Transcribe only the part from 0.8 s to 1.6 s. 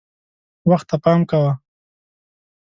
ته پام کوه.